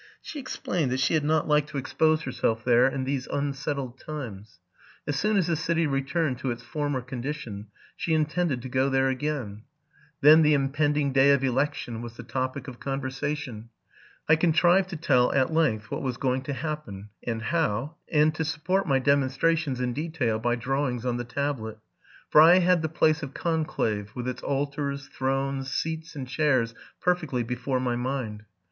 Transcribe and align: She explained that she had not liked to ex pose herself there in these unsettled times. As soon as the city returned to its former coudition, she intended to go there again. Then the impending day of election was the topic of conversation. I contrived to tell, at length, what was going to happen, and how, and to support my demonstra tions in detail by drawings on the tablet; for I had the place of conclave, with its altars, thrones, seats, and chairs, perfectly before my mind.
She 0.19 0.39
explained 0.39 0.89
that 0.91 0.99
she 0.99 1.13
had 1.13 1.23
not 1.23 1.47
liked 1.47 1.69
to 1.69 1.77
ex 1.77 1.93
pose 1.93 2.23
herself 2.23 2.63
there 2.65 2.87
in 2.87 3.03
these 3.03 3.27
unsettled 3.27 3.99
times. 3.99 4.59
As 5.05 5.15
soon 5.15 5.37
as 5.37 5.45
the 5.45 5.55
city 5.55 5.85
returned 5.85 6.39
to 6.39 6.49
its 6.49 6.63
former 6.63 7.01
coudition, 7.03 7.67
she 7.95 8.15
intended 8.15 8.63
to 8.63 8.67
go 8.67 8.89
there 8.89 9.09
again. 9.09 9.61
Then 10.21 10.41
the 10.41 10.55
impending 10.55 11.13
day 11.13 11.29
of 11.33 11.43
election 11.43 12.01
was 12.01 12.17
the 12.17 12.23
topic 12.23 12.67
of 12.67 12.79
conversation. 12.79 13.69
I 14.27 14.37
contrived 14.37 14.89
to 14.89 14.95
tell, 14.95 15.31
at 15.33 15.53
length, 15.53 15.91
what 15.91 16.01
was 16.01 16.17
going 16.17 16.41
to 16.45 16.53
happen, 16.53 17.09
and 17.27 17.39
how, 17.39 17.97
and 18.11 18.33
to 18.33 18.43
support 18.43 18.87
my 18.87 18.99
demonstra 18.99 19.55
tions 19.55 19.79
in 19.79 19.93
detail 19.93 20.39
by 20.39 20.55
drawings 20.55 21.05
on 21.05 21.17
the 21.17 21.25
tablet; 21.25 21.77
for 22.27 22.41
I 22.41 22.57
had 22.57 22.81
the 22.81 22.89
place 22.89 23.21
of 23.21 23.35
conclave, 23.35 24.13
with 24.15 24.27
its 24.27 24.41
altars, 24.41 25.09
thrones, 25.13 25.71
seats, 25.71 26.15
and 26.15 26.27
chairs, 26.27 26.73
perfectly 27.01 27.43
before 27.43 27.79
my 27.79 27.95
mind. 27.95 28.45